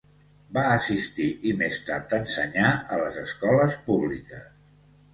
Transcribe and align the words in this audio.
Va 0.57 0.63
assistir 0.77 1.27
i 1.51 1.53
més 1.61 1.79
tard 1.91 2.17
ensenyar 2.21 2.73
a 2.97 3.01
les 3.05 3.23
escoles 3.27 3.81
públiques. 3.89 4.53